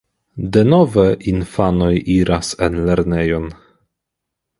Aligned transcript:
Denove 0.55 1.03
infanoj 1.31 1.91
iras 2.13 2.49
en 2.69 2.79
lernejon. 2.87 3.47